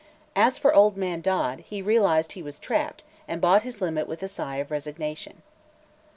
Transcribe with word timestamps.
As 0.35 0.57
for 0.57 0.73
old 0.73 0.97
man 0.97 1.21
Dodd, 1.21 1.59
he 1.59 1.79
realized 1.79 2.31
he 2.31 2.41
was 2.41 2.57
trapped 2.57 3.03
and 3.27 3.39
bought 3.39 3.61
his 3.61 3.81
limit 3.81 4.07
with 4.07 4.23
a 4.23 4.27
sigh 4.27 4.55
of 4.55 4.71
resignation. 4.71 5.43